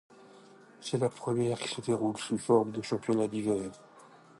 C'est 0.79 0.97
la 0.97 1.09
première 1.09 1.59
qui 1.59 1.67
se 1.67 1.79
déroule 1.81 2.17
sous 2.17 2.39
forme 2.39 2.71
de 2.71 2.81
championnat 2.81 3.27
d'hiver. 3.27 3.69